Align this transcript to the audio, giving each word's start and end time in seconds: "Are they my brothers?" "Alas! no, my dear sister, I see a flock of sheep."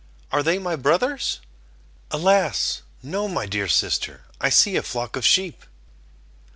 "Are 0.31 0.41
they 0.41 0.57
my 0.57 0.75
brothers?" 0.75 1.41
"Alas! 2.09 2.81
no, 3.03 3.27
my 3.27 3.45
dear 3.45 3.67
sister, 3.67 4.23
I 4.41 4.49
see 4.49 4.75
a 4.75 4.81
flock 4.81 5.15
of 5.15 5.23
sheep." 5.23 5.63